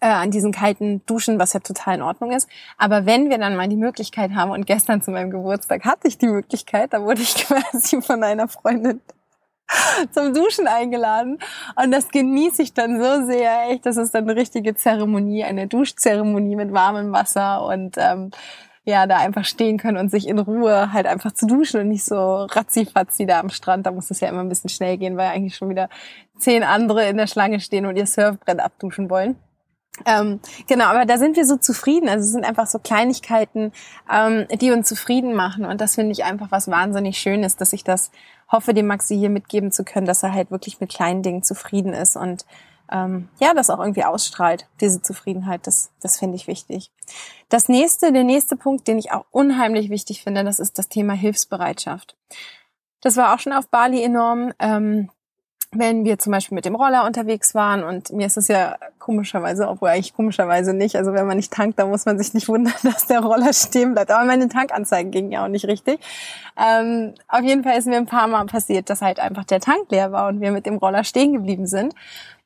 äh, 0.00 0.08
an 0.08 0.30
diesen 0.30 0.52
kalten 0.52 1.04
Duschen, 1.06 1.38
was 1.38 1.52
ja 1.52 1.60
total 1.60 1.96
in 1.96 2.02
Ordnung 2.02 2.32
ist. 2.32 2.48
Aber 2.78 3.06
wenn 3.06 3.30
wir 3.30 3.38
dann 3.38 3.56
mal 3.56 3.68
die 3.68 3.76
Möglichkeit 3.76 4.32
haben, 4.34 4.50
und 4.50 4.66
gestern 4.66 5.02
zu 5.02 5.10
meinem 5.10 5.30
Geburtstag 5.30 5.84
hatte 5.84 6.08
ich 6.08 6.18
die 6.18 6.28
Möglichkeit, 6.28 6.92
da 6.92 7.02
wurde 7.02 7.22
ich 7.22 7.34
quasi 7.46 8.00
von 8.02 8.22
einer 8.22 8.48
Freundin 8.48 9.00
zum 10.10 10.34
Duschen 10.34 10.66
eingeladen. 10.66 11.38
Und 11.82 11.92
das 11.92 12.08
genieße 12.08 12.62
ich 12.62 12.74
dann 12.74 13.00
so 13.00 13.26
sehr. 13.26 13.70
Echt, 13.70 13.86
das 13.86 13.96
ist 13.96 14.14
dann 14.14 14.28
eine 14.28 14.38
richtige 14.38 14.74
Zeremonie, 14.74 15.44
eine 15.44 15.66
Duschzeremonie 15.66 16.56
mit 16.56 16.72
warmem 16.72 17.12
Wasser 17.12 17.64
und 17.64 17.96
ähm, 17.98 18.30
ja, 18.84 19.06
da 19.06 19.18
einfach 19.18 19.44
stehen 19.44 19.78
können 19.78 19.98
und 19.98 20.10
sich 20.10 20.26
in 20.26 20.38
Ruhe 20.38 20.92
halt 20.92 21.06
einfach 21.06 21.32
zu 21.32 21.46
duschen 21.46 21.80
und 21.80 21.88
nicht 21.88 22.04
so 22.04 22.44
ratzifatzi 22.44 23.26
da 23.26 23.38
am 23.38 23.50
Strand. 23.50 23.86
Da 23.86 23.92
muss 23.92 24.10
es 24.10 24.20
ja 24.20 24.28
immer 24.28 24.40
ein 24.40 24.48
bisschen 24.48 24.70
schnell 24.70 24.96
gehen, 24.96 25.16
weil 25.16 25.28
eigentlich 25.28 25.56
schon 25.56 25.68
wieder 25.68 25.88
zehn 26.38 26.62
andere 26.64 27.06
in 27.08 27.18
der 27.18 27.26
Schlange 27.26 27.60
stehen 27.60 27.86
und 27.86 27.96
ihr 27.96 28.06
Surfbrett 28.06 28.58
abduschen 28.58 29.10
wollen. 29.10 29.36
Ähm, 30.06 30.40
genau, 30.66 30.86
aber 30.86 31.04
da 31.04 31.18
sind 31.18 31.36
wir 31.36 31.44
so 31.44 31.56
zufrieden. 31.56 32.08
Also 32.08 32.24
es 32.24 32.32
sind 32.32 32.44
einfach 32.44 32.66
so 32.66 32.78
Kleinigkeiten, 32.78 33.72
ähm, 34.10 34.46
die 34.60 34.70
uns 34.70 34.88
zufrieden 34.88 35.34
machen. 35.34 35.64
Und 35.64 35.80
das 35.80 35.96
finde 35.96 36.12
ich 36.12 36.24
einfach 36.24 36.50
was 36.50 36.68
wahnsinnig 36.68 37.18
Schönes, 37.18 37.56
dass 37.56 37.72
ich 37.72 37.84
das 37.84 38.10
hoffe, 38.50 38.74
dem 38.74 38.86
Maxi 38.86 39.16
hier 39.16 39.30
mitgeben 39.30 39.72
zu 39.72 39.84
können, 39.84 40.06
dass 40.06 40.22
er 40.22 40.32
halt 40.32 40.50
wirklich 40.50 40.80
mit 40.80 40.90
kleinen 40.90 41.22
Dingen 41.22 41.42
zufrieden 41.42 41.92
ist 41.92 42.16
und 42.16 42.44
ähm, 42.92 43.28
ja, 43.38 43.54
das 43.54 43.70
auch 43.70 43.78
irgendwie 43.78 44.04
ausstrahlt, 44.04 44.66
diese 44.80 45.00
Zufriedenheit. 45.00 45.66
Das, 45.66 45.90
das 46.00 46.18
finde 46.18 46.36
ich 46.36 46.48
wichtig. 46.48 46.90
Das 47.48 47.68
nächste, 47.68 48.12
der 48.12 48.24
nächste 48.24 48.56
Punkt, 48.56 48.88
den 48.88 48.98
ich 48.98 49.12
auch 49.12 49.24
unheimlich 49.30 49.90
wichtig 49.90 50.24
finde, 50.24 50.42
das 50.42 50.58
ist 50.58 50.78
das 50.78 50.88
Thema 50.88 51.12
Hilfsbereitschaft. 51.12 52.16
Das 53.00 53.16
war 53.16 53.34
auch 53.34 53.38
schon 53.38 53.52
auf 53.52 53.68
Bali 53.68 54.02
enorm. 54.02 54.52
Ähm, 54.58 55.10
wenn 55.72 56.04
wir 56.04 56.18
zum 56.18 56.32
Beispiel 56.32 56.56
mit 56.56 56.64
dem 56.64 56.74
Roller 56.74 57.04
unterwegs 57.04 57.54
waren 57.54 57.84
und 57.84 58.10
mir 58.10 58.26
ist 58.26 58.36
es 58.36 58.48
ja 58.48 58.76
komischerweise, 59.10 59.68
obwohl 59.68 59.88
eigentlich 59.88 60.14
komischerweise 60.14 60.72
nicht, 60.72 60.94
also 60.94 61.12
wenn 61.12 61.26
man 61.26 61.36
nicht 61.36 61.52
tankt, 61.52 61.80
dann 61.80 61.88
muss 61.88 62.06
man 62.06 62.16
sich 62.16 62.32
nicht 62.32 62.48
wundern, 62.48 62.72
dass 62.84 63.08
der 63.08 63.18
Roller 63.18 63.52
stehen 63.52 63.94
bleibt. 63.94 64.12
Aber 64.12 64.24
meine 64.24 64.48
Tankanzeigen 64.48 65.10
gingen 65.10 65.32
ja 65.32 65.44
auch 65.44 65.48
nicht 65.48 65.66
richtig. 65.66 65.98
Ähm, 66.56 67.14
auf 67.26 67.42
jeden 67.42 67.64
Fall 67.64 67.76
ist 67.76 67.88
mir 67.88 67.96
ein 67.96 68.06
paar 68.06 68.28
Mal 68.28 68.46
passiert, 68.46 68.88
dass 68.88 69.02
halt 69.02 69.18
einfach 69.18 69.42
der 69.42 69.58
Tank 69.58 69.90
leer 69.90 70.12
war 70.12 70.28
und 70.28 70.40
wir 70.40 70.52
mit 70.52 70.64
dem 70.64 70.76
Roller 70.76 71.02
stehen 71.02 71.32
geblieben 71.32 71.66
sind 71.66 71.92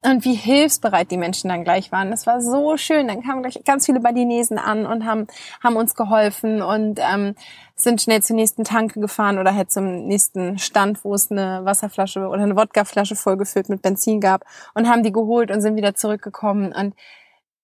und 0.05 0.25
wie 0.25 0.35
hilfsbereit 0.35 1.11
die 1.11 1.17
Menschen 1.17 1.49
dann 1.49 1.65
gleich 1.65 1.91
waren. 1.91 2.11
Das 2.11 2.27
war 2.27 2.41
so 2.41 2.77
schön. 2.77 3.09
Dann 3.09 3.23
kamen 3.23 3.43
gleich 3.43 3.65
ganz 3.65 3.87
viele 3.87 4.01
Balinesen 4.01 4.59
an 4.59 4.85
und 4.85 5.07
haben, 5.07 5.27
haben 5.63 5.77
uns 5.77 5.95
geholfen 5.95 6.61
und 6.61 7.01
ähm, 7.01 7.35
sind 7.75 8.03
schnell 8.03 8.23
zur 8.23 8.37
nächsten 8.37 8.65
Tanke 8.65 9.01
gefahren 9.01 9.39
oder 9.39 9.55
halt 9.55 9.73
zum 9.73 10.07
nächsten 10.07 10.59
Stand, 10.59 11.05
wo 11.05 11.15
es 11.15 11.31
eine 11.31 11.65
Wasserflasche 11.65 12.29
oder 12.29 12.43
eine 12.43 12.57
Wodkaflasche 12.57 13.17
vollgefüllt 13.17 13.71
mit 13.71 13.81
Benzin 13.81 14.21
gab 14.21 14.45
und 14.75 14.89
haben 14.89 15.03
die 15.03 15.13
geholt 15.13 15.51
und 15.51 15.63
sind 15.63 15.77
wieder 15.77 15.95
zurückgekommen. 15.95 16.73
Und 16.73 16.95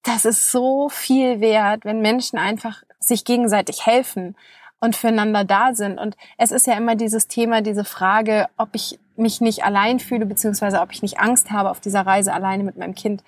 das 0.03 0.25
ist 0.25 0.50
so 0.50 0.88
viel 0.88 1.41
wert, 1.41 1.85
wenn 1.85 2.00
Menschen 2.00 2.38
einfach 2.38 2.83
sich 3.00 3.25
gegenseitig 3.25 3.85
helfen 3.85 4.35
und 4.81 4.97
füreinander 4.97 5.45
da 5.45 5.75
sind. 5.75 5.99
Und 5.99 6.17
es 6.39 6.51
ist 6.51 6.67
ja 6.67 6.75
immer 6.75 6.97
dieses 6.97 7.29
Thema, 7.29 7.61
diese 7.61 7.85
Frage, 7.85 8.49
ob 8.57 8.71
ich 8.73 8.99
mich 9.17 9.41
nicht 9.41 9.65
allein 9.65 10.01
fühle, 10.01 10.27
beziehungsweise 10.27 10.81
ob 10.81 10.93
ich 10.93 11.03
nicht 11.03 11.21
Angst 11.21 11.51
habe 11.51 11.71
auf 11.71 11.81
dieser 11.81 12.07
Reise 12.07 12.33
alleine 12.33 12.65
mit 12.65 12.77
meinem 12.77 12.95
Kind. 12.95 13.23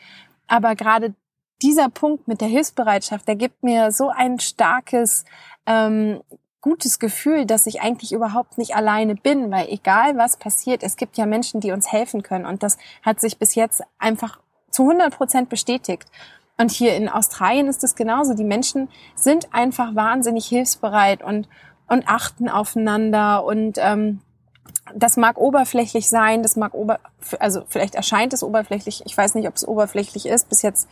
Aber 0.48 0.74
gerade 0.74 1.14
dieser 1.62 1.88
Punkt 1.88 2.26
mit 2.26 2.40
der 2.40 2.48
Hilfsbereitschaft, 2.48 3.28
der 3.28 3.36
gibt 3.36 3.62
mir 3.62 3.92
so 3.92 4.08
ein 4.08 4.40
starkes, 4.40 5.24
ähm, 5.66 6.22
gutes 6.60 6.98
Gefühl, 6.98 7.44
dass 7.44 7.66
ich 7.66 7.82
eigentlich 7.82 8.12
überhaupt 8.12 8.56
nicht 8.56 8.74
alleine 8.74 9.14
bin, 9.14 9.50
weil 9.50 9.68
egal 9.68 10.16
was 10.16 10.36
passiert, 10.36 10.82
es 10.82 10.96
gibt 10.96 11.16
ja 11.16 11.26
Menschen, 11.26 11.60
die 11.60 11.72
uns 11.72 11.90
helfen 11.90 12.22
können. 12.22 12.46
Und 12.46 12.62
das 12.62 12.78
hat 13.02 13.20
sich 13.20 13.38
bis 13.38 13.54
jetzt 13.54 13.82
einfach 13.98 14.38
zu 14.70 14.82
100 14.82 15.14
Prozent 15.14 15.48
bestätigt. 15.48 16.06
Und 16.62 16.70
hier 16.70 16.94
in 16.94 17.08
Australien 17.08 17.66
ist 17.66 17.82
es 17.82 17.96
genauso. 17.96 18.34
Die 18.34 18.44
Menschen 18.44 18.88
sind 19.16 19.52
einfach 19.52 19.96
wahnsinnig 19.96 20.46
hilfsbereit 20.46 21.20
und, 21.20 21.48
und 21.88 22.06
achten 22.06 22.48
aufeinander 22.48 23.42
und 23.42 23.78
ähm, 23.78 24.20
das 24.94 25.16
mag 25.16 25.38
oberflächlich 25.38 26.08
sein, 26.08 26.44
das 26.44 26.54
mag 26.54 26.72
ober, 26.74 27.00
also 27.40 27.64
vielleicht 27.66 27.96
erscheint 27.96 28.32
es 28.32 28.44
oberflächlich. 28.44 29.02
Ich 29.06 29.18
weiß 29.18 29.34
nicht, 29.34 29.48
ob 29.48 29.56
es 29.56 29.66
oberflächlich 29.66 30.26
ist. 30.26 30.48
Bis 30.48 30.62
jetzt 30.62 30.88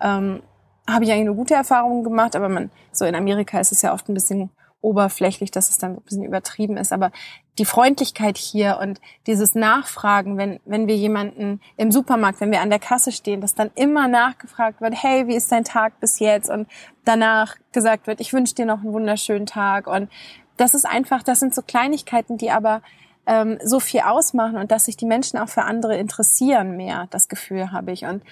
ähm, 0.00 0.40
habe 0.88 1.04
ich 1.04 1.10
eigentlich 1.10 1.26
eine 1.26 1.34
gute 1.34 1.54
Erfahrung 1.54 2.04
gemacht, 2.04 2.36
aber 2.36 2.48
man 2.48 2.70
so 2.92 3.04
in 3.04 3.16
Amerika 3.16 3.58
ist 3.58 3.72
es 3.72 3.82
ja 3.82 3.92
oft 3.92 4.08
ein 4.08 4.14
bisschen 4.14 4.50
oberflächlich, 4.80 5.50
dass 5.50 5.70
es 5.70 5.78
dann 5.78 5.96
ein 5.96 6.02
bisschen 6.02 6.24
übertrieben 6.24 6.76
ist. 6.76 6.92
Aber 6.92 7.10
die 7.58 7.64
Freundlichkeit 7.64 8.38
hier 8.38 8.78
und 8.80 9.00
dieses 9.26 9.54
Nachfragen, 9.54 10.36
wenn, 10.36 10.60
wenn 10.64 10.86
wir 10.86 10.96
jemanden 10.96 11.60
im 11.76 11.90
Supermarkt, 11.90 12.40
wenn 12.40 12.52
wir 12.52 12.60
an 12.60 12.70
der 12.70 12.78
Kasse 12.78 13.10
stehen, 13.10 13.40
dass 13.40 13.54
dann 13.54 13.70
immer 13.74 14.06
nachgefragt 14.06 14.80
wird, 14.80 14.94
hey, 15.02 15.26
wie 15.26 15.34
ist 15.34 15.50
dein 15.50 15.64
Tag 15.64 15.98
bis 16.00 16.20
jetzt? 16.20 16.48
Und 16.48 16.68
danach 17.04 17.56
gesagt 17.72 18.06
wird, 18.06 18.20
ich 18.20 18.32
wünsche 18.32 18.54
dir 18.54 18.66
noch 18.66 18.80
einen 18.80 18.92
wunderschönen 18.92 19.46
Tag. 19.46 19.88
Und 19.88 20.08
das 20.56 20.74
ist 20.74 20.86
einfach, 20.86 21.22
das 21.22 21.40
sind 21.40 21.54
so 21.54 21.62
Kleinigkeiten, 21.62 22.38
die 22.38 22.50
aber 22.50 22.82
ähm, 23.26 23.58
so 23.62 23.80
viel 23.80 24.00
ausmachen 24.00 24.56
und 24.56 24.70
dass 24.70 24.84
sich 24.84 24.96
die 24.96 25.06
Menschen 25.06 25.38
auch 25.38 25.48
für 25.48 25.62
andere 25.62 25.96
interessieren 25.96 26.76
mehr. 26.76 27.08
Das 27.10 27.28
Gefühl 27.28 27.72
habe 27.72 27.92
ich. 27.92 28.04
Und 28.04 28.22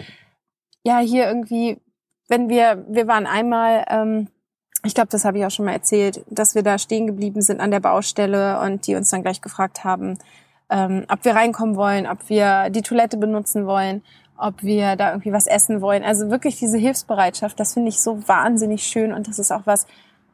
ja, 0.85 0.99
hier 0.99 1.27
irgendwie, 1.27 1.81
wenn 2.29 2.49
wir, 2.49 2.85
wir 2.89 3.09
waren 3.09 3.27
einmal, 3.27 3.85
ähm, 3.89 4.29
ich 4.87 4.95
glaube, 4.95 5.09
das 5.11 5.25
habe 5.25 5.39
ich 5.39 5.45
auch 5.45 5.51
schon 5.51 5.65
mal 5.65 5.73
erzählt, 5.73 6.25
dass 6.31 6.55
wir 6.55 6.63
da 6.63 6.79
stehen 6.79 7.07
geblieben 7.07 7.43
sind 7.43 7.61
an 7.61 7.71
der 7.71 7.81
Baustelle 7.81 8.61
und 8.61 8.87
die 8.87 8.95
uns 8.95 9.11
dann 9.11 9.23
gleich 9.23 9.41
gefragt 9.41 9.85
haben, 9.85 10.19
ähm, 10.71 11.05
ob 11.09 11.25
wir 11.25 11.35
reinkommen 11.35 11.77
wollen, 11.77 12.07
ob 12.07 12.29
wir 12.29 12.71
die 12.71 12.83
Toilette 12.83 13.17
benutzen 13.17 13.67
wollen, 13.67 14.03
ob 14.37 14.63
wir 14.63 14.97
da 14.97 15.11
irgendwie 15.11 15.33
was 15.33 15.47
essen 15.47 15.81
wollen. 15.81 16.03
Also 16.03 16.31
wirklich 16.31 16.59
diese 16.59 16.79
Hilfsbereitschaft, 16.79 17.59
das 17.59 17.75
finde 17.75 17.89
ich 17.89 18.01
so 18.01 18.27
wahnsinnig 18.29 18.83
schön 18.85 19.13
und 19.13 19.29
das 19.29 19.39
ist 19.39 19.53
auch 19.53 19.63
was, 19.65 19.87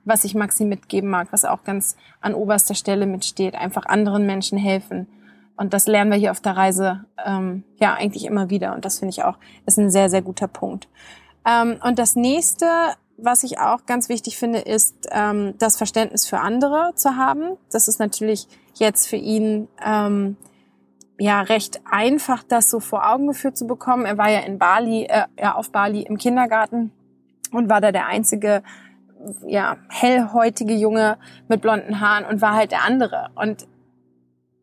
was 0.05 0.25
ich 0.25 0.35
Maxi 0.35 0.65
mitgeben 0.65 1.11
mag, 1.11 1.29
was 1.31 1.45
auch 1.45 1.65
ganz 1.65 1.97
an 2.21 2.35
oberster 2.35 2.75
Stelle 2.75 3.07
mitsteht, 3.07 3.55
einfach 3.55 3.87
anderen 3.87 4.27
Menschen 4.27 4.59
helfen. 4.59 5.07
Und 5.57 5.75
das 5.75 5.87
lernen 5.87 6.11
wir 6.11 6.19
hier 6.19 6.33
auf 6.33 6.41
der 6.41 6.57
Reise 6.57 7.05
ähm, 7.25 7.63
ja 7.77 7.95
eigentlich 7.95 8.25
immer 8.25 8.51
wieder. 8.51 8.75
Und 8.75 8.85
das 8.85 8.99
finde 8.99 9.11
ich 9.11 9.23
auch 9.23 9.37
ist 9.67 9.79
ein 9.79 9.91
sehr, 9.91 10.11
sehr 10.11 10.23
guter 10.23 10.49
Punkt. 10.49 10.89
Ähm, 11.47 11.79
und 11.85 11.99
das 11.99 12.17
nächste, 12.17 12.67
was 13.23 13.45
ich 13.45 13.59
auch 13.59 13.87
ganz 13.87 14.09
wichtig 14.09 14.37
finde, 14.37 14.59
ist 14.59 15.09
ähm, 15.11 15.55
das 15.59 15.77
Verständnis 15.77 16.27
für 16.27 16.41
andere 16.41 16.93
zu 16.95 17.17
haben. 17.17 17.57
Das 17.71 17.89
ist 17.89 17.99
natürlich 17.99 18.49
jetzt 18.75 19.07
für 19.09 19.17
ihn 19.17 19.69
ähm, 19.85 20.37
ja 21.19 21.41
recht 21.43 21.81
einfach, 21.91 22.43
das 22.43 22.71
so 22.71 22.81
vor 22.81 23.09
Augen 23.09 23.29
geführt 23.29 23.57
zu 23.57 23.67
bekommen. 23.67 24.05
Er 24.05 24.19
war 24.19 24.31
ja 24.31 24.41
in 24.41 24.59
Bali, 24.59 25.05
äh, 25.05 25.25
ja 25.39 25.55
auf 25.55 25.71
Bali 25.71 26.03
im 26.03 26.19
Kindergarten 26.19 26.93
und 27.53 27.69
war 27.69 27.81
da 27.81 27.93
der 27.93 28.07
einzige 28.07 28.63
ja 29.47 29.77
hellhäutige 29.89 30.75
Junge 30.75 31.17
mit 31.49 31.61
blonden 31.61 32.01
Haaren 32.01 32.25
und 32.25 32.41
war 32.41 32.55
halt 32.55 32.73
der 32.73 32.83
andere. 32.85 33.31
Und 33.37 33.69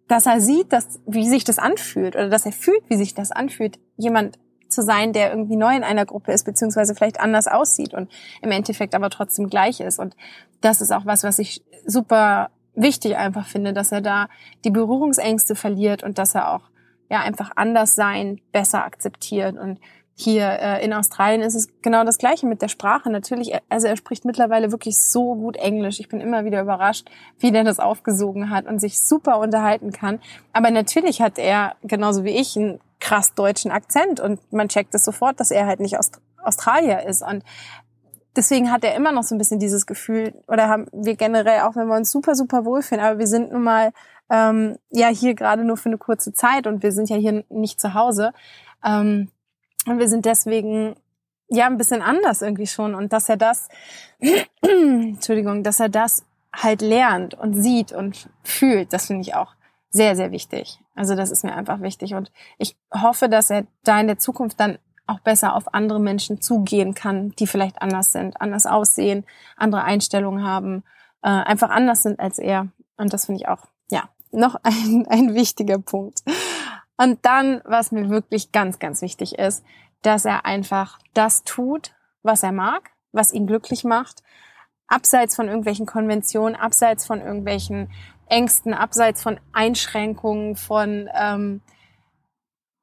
dass 0.09 0.25
er 0.25 0.41
sieht, 0.41 0.73
dass 0.73 0.99
wie 1.05 1.29
sich 1.29 1.43
das 1.43 1.59
anfühlt 1.59 2.15
oder 2.15 2.29
dass 2.29 2.45
er 2.45 2.51
fühlt, 2.51 2.81
wie 2.89 2.97
sich 2.97 3.13
das 3.13 3.31
anfühlt, 3.31 3.79
jemand 3.95 4.37
zu 4.69 4.81
sein, 4.81 5.13
der 5.13 5.31
irgendwie 5.31 5.55
neu 5.55 5.75
in 5.75 5.83
einer 5.83 6.05
Gruppe 6.05 6.31
ist, 6.31 6.45
beziehungsweise 6.45 6.95
vielleicht 6.95 7.19
anders 7.19 7.47
aussieht 7.47 7.93
und 7.93 8.09
im 8.41 8.51
Endeffekt 8.51 8.95
aber 8.95 9.09
trotzdem 9.09 9.49
gleich 9.49 9.79
ist. 9.79 9.99
Und 9.99 10.15
das 10.61 10.81
ist 10.81 10.91
auch 10.91 11.05
was, 11.05 11.23
was 11.23 11.39
ich 11.39 11.63
super 11.85 12.49
wichtig 12.75 13.17
einfach 13.17 13.47
finde, 13.47 13.73
dass 13.73 13.91
er 13.91 14.01
da 14.01 14.27
die 14.63 14.71
Berührungsängste 14.71 15.55
verliert 15.55 16.03
und 16.03 16.17
dass 16.17 16.35
er 16.35 16.53
auch 16.53 16.69
ja 17.09 17.21
einfach 17.21 17.51
anders 17.55 17.95
sein 17.95 18.39
besser 18.51 18.83
akzeptiert 18.83 19.57
und 19.57 19.79
hier 20.21 20.59
äh, 20.59 20.83
in 20.83 20.91
Australien 20.91 21.41
ist 21.41 21.55
es 21.55 21.69
genau 21.81 22.03
das 22.03 22.17
Gleiche 22.17 22.45
mit 22.45 22.61
der 22.61 22.67
Sprache. 22.67 23.09
Natürlich, 23.09 23.53
also 23.69 23.87
er 23.87 23.95
spricht 23.95 24.25
mittlerweile 24.25 24.69
wirklich 24.73 24.99
so 24.99 25.33
gut 25.33 25.55
Englisch. 25.55 26.01
Ich 26.01 26.09
bin 26.09 26.19
immer 26.19 26.43
wieder 26.43 26.61
überrascht, 26.61 27.09
wie 27.39 27.51
der 27.51 27.63
das 27.63 27.79
aufgesogen 27.79 28.49
hat 28.49 28.65
und 28.67 28.79
sich 28.79 28.99
super 28.99 29.39
unterhalten 29.39 29.93
kann. 29.93 30.19
Aber 30.51 30.71
natürlich 30.71 31.21
hat 31.21 31.39
er, 31.39 31.77
genauso 31.83 32.25
wie 32.25 32.31
ich, 32.31 32.57
einen 32.57 32.81
krass 33.09 33.33
deutschen 33.33 33.71
Akzent 33.71 34.19
und 34.19 34.39
man 34.53 34.69
checkt 34.69 34.93
es 34.93 35.03
sofort, 35.03 35.39
dass 35.39 35.49
er 35.49 35.65
halt 35.65 35.79
nicht 35.79 35.97
Aust 35.97 36.21
Australier 36.43 37.05
ist. 37.05 37.23
Und 37.23 37.43
deswegen 38.35 38.71
hat 38.71 38.83
er 38.83 38.95
immer 38.95 39.11
noch 39.11 39.23
so 39.23 39.33
ein 39.33 39.39
bisschen 39.39 39.59
dieses 39.59 39.87
Gefühl, 39.87 40.33
oder 40.47 40.69
haben 40.69 40.85
wir 40.93 41.15
generell, 41.15 41.61
auch 41.61 41.75
wenn 41.75 41.87
wir 41.87 41.95
uns 41.95 42.11
super, 42.11 42.35
super 42.35 42.65
wohlfühlen, 42.65 43.03
aber 43.03 43.17
wir 43.17 43.27
sind 43.27 43.51
nun 43.51 43.63
mal 43.63 43.91
ähm, 44.29 44.77
ja 44.91 45.07
hier 45.07 45.33
gerade 45.33 45.65
nur 45.65 45.75
für 45.75 45.89
eine 45.89 45.97
kurze 45.97 46.33
Zeit 46.33 46.67
und 46.67 46.83
wir 46.83 46.91
sind 46.91 47.09
ja 47.09 47.17
hier 47.17 47.43
nicht 47.49 47.81
zu 47.81 47.95
Hause. 47.95 48.31
Ähm, 48.85 49.31
und 49.87 49.97
wir 49.97 50.07
sind 50.07 50.25
deswegen 50.25 50.95
ja 51.47 51.65
ein 51.65 51.77
bisschen 51.77 52.03
anders 52.03 52.43
irgendwie 52.43 52.67
schon. 52.67 52.93
Und 52.93 53.11
dass 53.11 53.27
er 53.27 53.37
das, 53.37 53.69
Entschuldigung, 54.61 55.63
dass 55.63 55.79
er 55.79 55.89
das 55.89 56.25
halt 56.53 56.81
lernt 56.81 57.33
und 57.33 57.55
sieht 57.55 57.91
und 57.91 58.29
fühlt, 58.43 58.93
das 58.93 59.07
finde 59.07 59.21
ich 59.21 59.33
auch 59.33 59.55
sehr, 59.89 60.15
sehr 60.15 60.31
wichtig. 60.31 60.79
Also 60.95 61.15
das 61.15 61.31
ist 61.31 61.43
mir 61.43 61.55
einfach 61.55 61.81
wichtig. 61.81 62.13
Und 62.13 62.31
ich 62.57 62.77
hoffe, 62.93 63.29
dass 63.29 63.49
er 63.49 63.65
da 63.83 63.99
in 63.99 64.07
der 64.07 64.19
Zukunft 64.19 64.59
dann 64.59 64.77
auch 65.07 65.19
besser 65.19 65.55
auf 65.55 65.73
andere 65.73 65.99
Menschen 65.99 66.41
zugehen 66.41 66.93
kann, 66.93 67.31
die 67.31 67.47
vielleicht 67.47 67.81
anders 67.81 68.11
sind, 68.11 68.39
anders 68.39 68.65
aussehen, 68.67 69.25
andere 69.57 69.83
Einstellungen 69.83 70.43
haben, 70.45 70.83
äh, 71.23 71.29
einfach 71.29 71.69
anders 71.69 72.03
sind 72.03 72.19
als 72.19 72.37
er. 72.37 72.67
Und 72.97 73.13
das 73.13 73.25
finde 73.25 73.41
ich 73.41 73.47
auch, 73.47 73.65
ja, 73.89 74.09
noch 74.31 74.55
ein, 74.63 75.07
ein 75.09 75.33
wichtiger 75.33 75.79
Punkt. 75.79 76.21
Und 76.97 77.25
dann, 77.25 77.61
was 77.65 77.91
mir 77.91 78.09
wirklich 78.09 78.51
ganz, 78.51 78.77
ganz 78.77 79.01
wichtig 79.01 79.39
ist, 79.39 79.63
dass 80.01 80.25
er 80.25 80.45
einfach 80.45 80.99
das 81.13 81.43
tut, 81.43 81.93
was 82.21 82.43
er 82.43 82.51
mag, 82.51 82.91
was 83.11 83.33
ihn 83.33 83.47
glücklich 83.47 83.83
macht, 83.83 84.21
abseits 84.87 85.35
von 85.35 85.47
irgendwelchen 85.47 85.85
Konventionen, 85.85 86.55
abseits 86.55 87.05
von 87.05 87.21
irgendwelchen 87.21 87.89
Ängsten, 88.29 88.73
abseits 88.73 89.21
von 89.21 89.39
Einschränkungen, 89.53 90.55
von 90.55 91.09
ähm, 91.13 91.61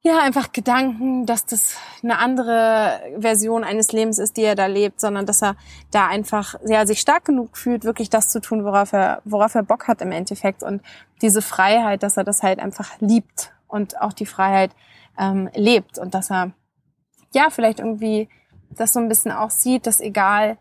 ja 0.03 0.19
einfach 0.21 0.51
Gedanken, 0.51 1.25
dass 1.25 1.45
das 1.45 1.77
eine 2.01 2.19
andere 2.19 2.99
Version 3.19 3.63
eines 3.63 3.91
Lebens 3.91 4.19
ist, 4.19 4.37
die 4.37 4.43
er 4.43 4.55
da 4.55 4.65
lebt, 4.65 4.99
sondern 4.99 5.25
dass 5.25 5.41
er 5.41 5.55
da 5.91 6.07
einfach 6.07 6.55
ja 6.65 6.85
sich 6.85 6.99
stark 6.99 7.25
genug 7.25 7.57
fühlt, 7.57 7.83
wirklich 7.83 8.09
das 8.09 8.29
zu 8.29 8.39
tun, 8.39 8.63
worauf 8.63 8.93
er 8.93 9.21
worauf 9.25 9.55
er 9.55 9.63
Bock 9.63 9.87
hat 9.87 10.01
im 10.01 10.11
Endeffekt. 10.11 10.63
Und 10.63 10.81
diese 11.21 11.41
Freiheit, 11.41 12.03
dass 12.03 12.17
er 12.17 12.23
das 12.23 12.43
halt 12.43 12.59
einfach 12.59 12.99
liebt 12.99 13.51
und 13.67 14.01
auch 14.01 14.13
die 14.13 14.25
Freiheit 14.25 14.71
ähm, 15.17 15.49
lebt. 15.53 15.99
Und 15.99 16.13
dass 16.13 16.31
er 16.31 16.51
ja 17.33 17.49
vielleicht 17.49 17.79
irgendwie 17.79 18.29
das 18.69 18.93
so 18.93 18.99
ein 18.99 19.09
bisschen 19.09 19.31
auch 19.31 19.49
sieht, 19.49 19.87
dass 19.87 19.99
egal 19.99 20.57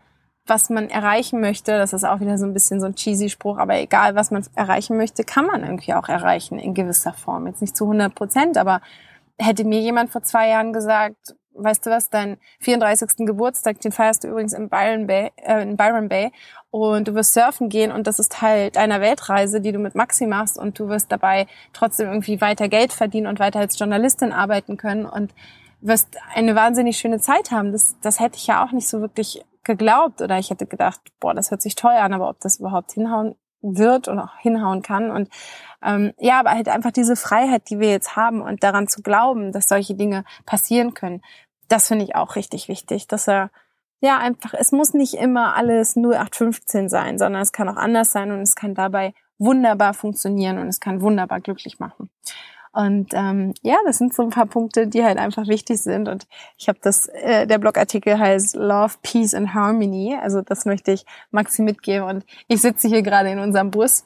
was 0.47 0.71
man 0.71 0.89
erreichen 0.89 1.41
möchte, 1.41 1.77
das 1.77 1.93
ist 1.93 2.05
auch 2.05 2.21
wieder 2.21 2.39
so 2.39 2.47
ein 2.47 2.55
bisschen 2.55 2.81
so 2.81 2.87
ein 2.87 2.95
cheesy 2.95 3.29
Spruch, 3.29 3.59
aber 3.59 3.77
egal 3.77 4.15
was 4.15 4.31
man 4.31 4.45
erreichen 4.55 4.97
möchte, 4.97 5.25
kann 5.25 5.47
man 5.47 5.63
irgendwie 5.63 5.95
auch 5.95 6.09
erreichen 6.09 6.59
in 6.59 6.75
gewisser 6.75 7.13
Form. 7.13 7.47
Jetzt 7.47 7.61
nicht 7.61 7.77
zu 7.77 7.85
100 7.85 8.15
Prozent, 8.15 8.57
aber 8.57 8.81
hätte 9.39 9.65
mir 9.65 9.81
jemand 9.81 10.11
vor 10.11 10.23
zwei 10.23 10.49
Jahren 10.49 10.73
gesagt, 10.73 11.35
weißt 11.55 11.87
du 11.87 11.91
was, 11.91 12.11
dein 12.11 12.37
34. 12.61 13.27
Geburtstag, 13.27 13.81
den 13.81 13.93
feierst 13.93 14.25
du 14.25 14.29
übrigens 14.29 14.53
in 14.53 14.69
Byron 14.69 15.07
Bay, 15.07 15.31
äh, 15.37 15.63
in 15.63 15.77
Byron 15.77 16.09
Bay 16.09 16.31
und 16.71 17.09
du 17.09 17.15
wirst 17.15 17.35
surfen 17.35 17.69
gehen 17.69 17.91
und 17.91 18.07
das 18.07 18.19
ist 18.19 18.33
Teil 18.33 18.71
deiner 18.71 19.01
Weltreise, 19.01 19.61
die 19.61 19.73
du 19.73 19.79
mit 19.79 19.95
Maxi 19.95 20.27
machst 20.27 20.59
und 20.59 20.79
du 20.79 20.89
wirst 20.89 21.11
dabei 21.11 21.47
trotzdem 21.73 22.09
irgendwie 22.09 22.41
weiter 22.41 22.69
Geld 22.69 22.93
verdienen 22.93 23.27
und 23.27 23.41
weiter 23.41 23.61
als 23.61 23.79
Journalistin 23.79 24.33
arbeiten 24.33 24.77
können 24.77 25.07
und 25.07 25.33
wirst 25.81 26.17
eine 26.35 26.55
wahnsinnig 26.55 26.99
schöne 26.99 27.21
Zeit 27.21 27.51
haben. 27.51 27.73
Das, 27.73 27.97
das 28.01 28.21
hätte 28.21 28.37
ich 28.37 28.47
ja 28.47 28.65
auch 28.65 28.73
nicht 28.73 28.89
so 28.89 29.01
wirklich 29.01 29.45
geglaubt 29.67 30.23
oder 30.23 30.39
ich 30.39 30.51
hätte 30.51 30.67
gedacht, 30.67 31.01
boah, 31.21 31.35
das 31.35 31.51
hört 31.51 31.63
sich 31.63 31.75
toll 31.75 31.93
an, 31.93 32.15
aber 32.15 32.29
ob 32.31 32.41
das 32.41 32.59
überhaupt 32.59 32.93
hinhauen 32.93 33.37
wird 33.61 34.09
und 34.09 34.19
auch 34.19 34.37
hinhauen 34.39 34.83
kann 34.83 35.11
und 35.11 35.29
ähm, 35.83 36.13
ja, 36.19 36.41
aber 36.41 36.51
halt 36.51 36.69
einfach 36.69 36.91
diese 36.91 37.17
Freiheit, 37.17 37.69
die 37.69 37.81
wir 37.81 37.91
jetzt 37.91 38.17
haben 38.17 38.41
und 38.41 38.63
daran 38.63 38.89
zu 38.89 39.03
glauben, 39.03 39.53
dass 39.53 39.69
solche 39.69 39.95
Dinge 39.95 40.25
passieren 40.45 40.95
können, 40.95 41.23
das 41.69 41.89
finde 41.89 42.05
ich 42.05 42.15
auch 42.15 42.37
richtig 42.37 42.69
wichtig, 42.69 43.09
dass 43.09 43.29
er 43.29 43.51
ja 44.01 44.19
einfach, 44.19 44.55
es 44.55 44.73
muss 44.73 44.95
nicht 44.95 45.15
immer 45.15 45.57
alles 45.57 45.97
0815 45.97 46.89
sein, 46.89 47.19
sondern 47.19 47.43
es 47.43 47.53
kann 47.53 47.69
auch 47.69 47.77
anders 47.77 48.13
sein 48.13 48.31
und 48.31 48.41
es 48.41 48.55
kann 48.55 48.75
dabei 48.75 49.15
wunderbar 49.39 49.95
funktionieren 49.95 50.59
und 50.59 50.69
es 50.69 50.81
kann 50.81 51.01
wunderbar 51.01 51.41
glücklich 51.41 51.79
machen. 51.79 52.11
Und 52.77 53.15
ähm, 53.15 53.55
ja, 53.63 53.77
das 53.87 53.97
sind 53.97 54.15
so 54.15 54.23
ein 54.23 54.29
paar 54.29 54.45
Punkte, 54.45 54.87
die 54.87 55.03
halt 55.03 55.17
einfach 55.17 55.49
wichtig 55.49 55.81
sind. 55.81 56.09
Und 56.09 56.27
ich 56.59 56.69
habe 56.69 56.79
das, 56.83 57.07
äh, 57.07 57.47
der 57.47 57.57
Blogartikel 57.57 58.19
heißt 58.19 58.55
Love, 58.55 58.97
Peace 59.03 59.33
and 59.33 59.55
Harmony. 59.55 60.15
Also 60.21 60.43
das 60.43 60.67
möchte 60.67 60.93
ich 60.93 61.07
Maxi 61.31 61.63
mitgeben. 61.63 62.07
Und 62.07 62.27
ich 62.49 62.61
sitze 62.61 62.87
hier 62.89 63.01
gerade 63.01 63.31
in 63.31 63.39
unserem 63.39 63.71
Bus 63.71 64.05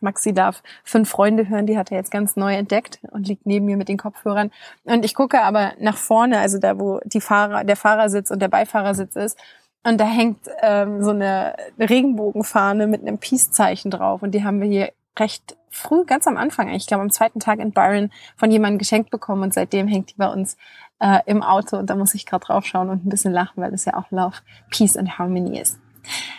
Maxi 0.00 0.32
darf 0.32 0.62
fünf 0.82 1.10
Freunde 1.10 1.50
hören, 1.50 1.66
die 1.66 1.76
hat 1.76 1.90
er 1.90 1.98
jetzt 1.98 2.10
ganz 2.10 2.34
neu 2.34 2.54
entdeckt 2.54 3.00
und 3.10 3.28
liegt 3.28 3.44
neben 3.44 3.66
mir 3.66 3.76
mit 3.76 3.88
den 3.88 3.98
Kopfhörern. 3.98 4.50
Und 4.84 5.04
ich 5.04 5.14
gucke 5.14 5.42
aber 5.42 5.72
nach 5.78 5.98
vorne, 5.98 6.38
also 6.38 6.56
da, 6.58 6.78
wo 6.78 7.00
die 7.04 7.20
Fahrer, 7.20 7.64
der 7.64 7.76
Fahrersitz 7.76 8.30
und 8.30 8.40
der 8.40 8.48
Beifahrersitz 8.48 9.14
ist. 9.16 9.38
Und 9.84 10.00
da 10.00 10.06
hängt 10.06 10.38
ähm, 10.62 11.02
so 11.02 11.10
eine 11.10 11.54
Regenbogenfahne 11.78 12.86
mit 12.86 13.02
einem 13.02 13.18
Peace-Zeichen 13.18 13.90
drauf. 13.90 14.22
Und 14.22 14.30
die 14.30 14.42
haben 14.42 14.62
wir 14.62 14.68
hier 14.68 14.90
recht 15.18 15.56
früh, 15.70 16.04
ganz 16.04 16.26
am 16.26 16.36
Anfang, 16.36 16.68
ich 16.68 16.86
glaube 16.86 17.02
am 17.02 17.10
zweiten 17.10 17.40
Tag 17.40 17.58
in 17.58 17.72
Byron, 17.72 18.10
von 18.36 18.50
jemandem 18.50 18.78
geschenkt 18.78 19.10
bekommen. 19.10 19.42
Und 19.42 19.54
seitdem 19.54 19.88
hängt 19.88 20.10
die 20.10 20.16
bei 20.16 20.28
uns 20.28 20.56
äh, 21.00 21.20
im 21.26 21.42
Auto. 21.42 21.76
Und 21.76 21.90
da 21.90 21.94
muss 21.94 22.14
ich 22.14 22.26
gerade 22.26 22.46
draufschauen 22.46 22.90
und 22.90 23.04
ein 23.04 23.08
bisschen 23.08 23.32
lachen, 23.32 23.62
weil 23.62 23.70
das 23.70 23.84
ja 23.84 23.94
auch 23.94 24.10
Love, 24.10 24.36
Peace 24.70 24.96
and 24.96 25.18
Harmony 25.18 25.58
ist. 25.58 25.78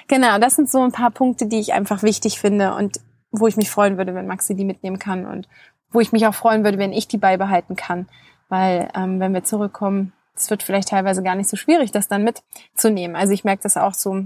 Genau, 0.07 0.37
das 0.39 0.55
sind 0.55 0.69
so 0.69 0.81
ein 0.81 0.91
paar 0.91 1.11
Punkte, 1.11 1.47
die 1.47 1.59
ich 1.59 1.73
einfach 1.73 2.03
wichtig 2.03 2.39
finde. 2.39 2.75
Und 2.75 2.99
wo 3.31 3.47
ich 3.47 3.57
mich 3.57 3.69
freuen 3.69 3.97
würde, 3.97 4.13
wenn 4.13 4.27
Maxi 4.27 4.55
die 4.55 4.65
mitnehmen 4.65 4.99
kann 4.99 5.25
und 5.25 5.47
wo 5.89 5.99
ich 5.99 6.11
mich 6.11 6.27
auch 6.27 6.35
freuen 6.35 6.63
würde, 6.63 6.77
wenn 6.77 6.93
ich 6.93 7.07
die 7.07 7.17
beibehalten 7.17 7.75
kann. 7.75 8.07
Weil 8.49 8.89
ähm, 8.95 9.19
wenn 9.19 9.33
wir 9.33 9.43
zurückkommen, 9.43 10.13
es 10.35 10.49
wird 10.49 10.63
vielleicht 10.63 10.89
teilweise 10.89 11.23
gar 11.23 11.35
nicht 11.35 11.49
so 11.49 11.57
schwierig, 11.57 11.91
das 11.91 12.07
dann 12.07 12.23
mitzunehmen. 12.23 13.15
Also 13.15 13.33
ich 13.33 13.43
merke 13.43 13.63
das 13.63 13.77
auch 13.77 13.93
so, 13.93 14.25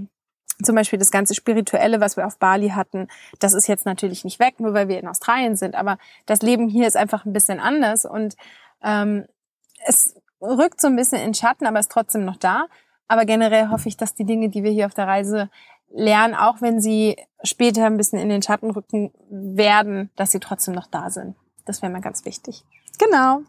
zum 0.62 0.74
Beispiel 0.74 0.98
das 0.98 1.10
ganze 1.10 1.34
Spirituelle, 1.34 2.00
was 2.00 2.16
wir 2.16 2.26
auf 2.26 2.38
Bali 2.38 2.70
hatten, 2.70 3.08
das 3.40 3.52
ist 3.52 3.66
jetzt 3.66 3.86
natürlich 3.86 4.24
nicht 4.24 4.38
weg, 4.38 4.58
nur 4.58 4.74
weil 4.74 4.88
wir 4.88 4.98
in 4.98 5.08
Australien 5.08 5.56
sind. 5.56 5.74
Aber 5.74 5.98
das 6.24 6.42
Leben 6.42 6.68
hier 6.68 6.86
ist 6.86 6.96
einfach 6.96 7.24
ein 7.24 7.32
bisschen 7.32 7.60
anders 7.60 8.04
und 8.04 8.36
ähm, 8.82 9.26
es 9.86 10.14
rückt 10.40 10.80
so 10.80 10.88
ein 10.88 10.96
bisschen 10.96 11.20
in 11.20 11.34
Schatten, 11.34 11.66
aber 11.66 11.78
ist 11.78 11.90
trotzdem 11.90 12.24
noch 12.24 12.36
da. 12.36 12.66
Aber 13.08 13.24
generell 13.24 13.68
hoffe 13.68 13.88
ich, 13.88 13.96
dass 13.96 14.14
die 14.14 14.24
Dinge, 14.24 14.48
die 14.48 14.62
wir 14.62 14.70
hier 14.70 14.86
auf 14.86 14.94
der 14.94 15.06
Reise 15.06 15.50
lernen, 15.90 16.34
auch 16.34 16.60
wenn 16.60 16.80
sie 16.80 17.16
später 17.42 17.84
ein 17.86 17.96
bisschen 17.96 18.18
in 18.18 18.28
den 18.28 18.42
Schatten 18.42 18.70
rücken 18.70 19.12
werden, 19.30 20.10
dass 20.16 20.32
sie 20.32 20.40
trotzdem 20.40 20.74
noch 20.74 20.88
da 20.88 21.10
sind. 21.10 21.36
Das 21.64 21.82
wäre 21.82 21.92
mir 21.92 22.00
ganz 22.00 22.24
wichtig. 22.24 22.64
Genau. 22.98 23.40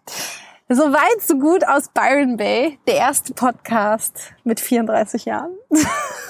Soweit, 0.70 1.22
so 1.22 1.40
gut 1.40 1.66
aus 1.66 1.90
Byron 1.90 2.36
Bay, 2.36 2.78
der 2.88 2.96
erste 2.96 3.34
Podcast 3.34 4.34
mit 4.44 4.60
34 4.60 5.26
Jahren. 5.26 5.56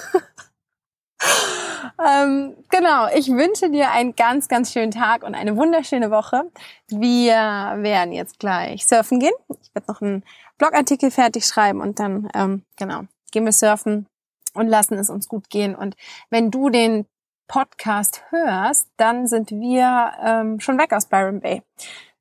ähm, 2.04 2.56
genau, 2.70 3.08
ich 3.14 3.28
wünsche 3.28 3.70
dir 3.70 3.90
einen 3.90 4.14
ganz, 4.14 4.48
ganz 4.48 4.72
schönen 4.72 4.90
Tag 4.90 5.22
und 5.22 5.34
eine 5.34 5.56
wunderschöne 5.56 6.10
Woche. 6.10 6.50
Wir 6.88 7.34
werden 7.34 8.12
jetzt 8.12 8.38
gleich 8.38 8.86
surfen 8.86 9.20
gehen. 9.20 9.34
Ich 9.62 9.74
werde 9.74 9.90
noch 9.90 10.00
einen 10.00 10.24
Blogartikel 10.58 11.10
fertig 11.10 11.46
schreiben 11.46 11.80
und 11.80 11.98
dann, 11.98 12.28
ähm, 12.34 12.62
genau, 12.76 13.02
gehen 13.32 13.44
wir 13.44 13.52
surfen 13.52 14.06
und 14.54 14.68
lassen 14.68 14.94
es 14.98 15.10
uns 15.10 15.28
gut 15.28 15.50
gehen. 15.50 15.74
Und 15.74 15.96
wenn 16.30 16.50
du 16.50 16.70
den 16.70 17.06
Podcast 17.46 18.22
hörst, 18.30 18.88
dann 18.96 19.26
sind 19.26 19.50
wir 19.50 20.12
ähm, 20.22 20.60
schon 20.60 20.78
weg 20.78 20.92
aus 20.92 21.06
Byron 21.06 21.40
Bay 21.40 21.62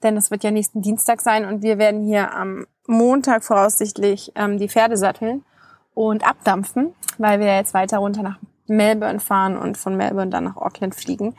denn 0.03 0.17
es 0.17 0.31
wird 0.31 0.43
ja 0.43 0.51
nächsten 0.51 0.81
Dienstag 0.81 1.21
sein 1.21 1.45
und 1.45 1.61
wir 1.61 1.77
werden 1.77 2.03
hier 2.03 2.33
am 2.33 2.67
Montag 2.85 3.43
voraussichtlich 3.43 4.31
ähm, 4.35 4.57
die 4.57 4.69
Pferde 4.69 4.97
satteln 4.97 5.43
und 5.93 6.27
abdampfen, 6.27 6.93
weil 7.17 7.39
wir 7.39 7.55
jetzt 7.55 7.73
weiter 7.73 7.97
runter 7.97 8.23
nach 8.23 8.39
Melbourne 8.69 9.19
fahren 9.19 9.57
und 9.57 9.77
von 9.77 9.95
Melbourne 9.95 10.29
dann 10.29 10.45
nach 10.45 10.57
Auckland 10.57 10.95
fliegen. 10.95 11.35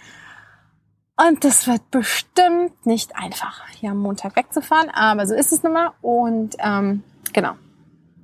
Und 1.17 1.43
das 1.43 1.67
wird 1.67 1.91
bestimmt 1.91 2.87
nicht 2.87 3.17
einfach, 3.17 3.67
hier 3.71 3.91
am 3.91 3.99
Montag 3.99 4.37
wegzufahren, 4.37 4.89
aber 4.91 5.27
so 5.27 5.35
ist 5.35 5.53
es 5.53 5.65
nun 5.65 5.73
mal. 5.73 5.91
Und 6.01 6.55
ähm, 6.61 7.03
genau, 7.33 7.55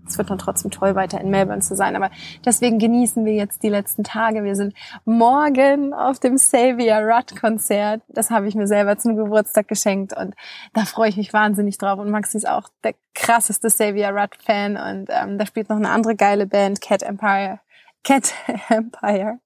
es 0.07 0.19
wird 0.19 0.31
dann 0.31 0.39
trotzdem 0.39 0.71
toll, 0.71 0.95
weiter 0.95 1.21
in 1.21 1.31
Melbourne 1.31 1.63
zu 1.63 1.75
sein. 1.75 1.97
Aber 1.97 2.11
deswegen 2.45 2.79
genießen 2.79 3.25
wir 3.25 3.35
jetzt 3.35 3.63
die 3.63 3.69
letzten 3.69 4.05
Tage. 4.05 4.45
Wir 4.45 4.55
sind 4.55 4.75
morgen 5.05 5.95
auf 5.95 6.19
dem 6.19 6.37
Xavier 6.37 6.99
Rudd 6.99 7.39
Konzert. 7.41 8.03
Das 8.09 8.31
habe 8.31 8.47
ich 8.49 8.55
mir 8.55 8.67
selber 8.67 8.99
zum 8.99 9.17
Geburtstag 9.17 9.69
geschenkt 9.69 10.17
und 10.17 10.35
da 10.73 10.85
freue 10.85 11.09
ich 11.09 11.17
mich 11.17 11.33
wahnsinnig 11.33 11.79
drauf. 11.79 11.99
Und 11.99 12.11
Maxi 12.11 12.37
ist 12.37 12.49
auch 12.49 12.69
der 12.83 12.95
krasseste 13.15 13.69
Xavier 13.69 14.11
Rudd 14.11 14.37
Fan 14.45 14.77
und 14.77 15.09
ähm, 15.11 15.39
da 15.39 15.47
spielt 15.47 15.69
noch 15.69 15.77
eine 15.77 15.91
andere 15.91 16.17
geile 16.17 16.47
Band, 16.47 16.81
Cat 16.81 17.03
Empire. 17.03 17.61
Cat 18.05 18.33
Empire. 18.69 19.39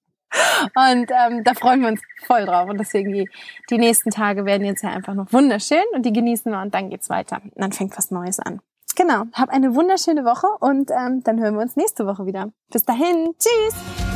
Und 0.74 1.10
ähm, 1.10 1.42
da 1.42 1.54
freuen 1.54 1.80
wir 1.80 1.88
uns 1.88 2.02
voll 2.26 2.44
drauf. 2.44 2.68
Und 2.68 2.78
deswegen 2.78 3.12
die, 3.12 3.30
die 3.70 3.78
nächsten 3.78 4.10
Tage 4.10 4.44
werden 4.44 4.66
jetzt 4.66 4.82
ja 4.82 4.90
einfach 4.90 5.14
noch 5.14 5.32
wunderschön 5.32 5.84
und 5.94 6.04
die 6.04 6.12
genießen 6.12 6.52
wir 6.52 6.60
und 6.60 6.74
dann 6.74 6.90
geht's 6.90 7.08
weiter. 7.08 7.40
Und 7.42 7.52
dann 7.56 7.72
fängt 7.72 7.96
was 7.96 8.10
Neues 8.10 8.38
an. 8.38 8.60
Genau, 8.94 9.24
hab 9.32 9.48
eine 9.50 9.74
wunderschöne 9.74 10.24
Woche 10.24 10.48
und 10.60 10.90
ähm, 10.90 11.22
dann 11.22 11.40
hören 11.40 11.54
wir 11.54 11.62
uns 11.62 11.76
nächste 11.76 12.04
Woche 12.06 12.26
wieder. 12.26 12.50
Bis 12.70 12.84
dahin, 12.84 13.32
tschüss! 13.38 14.07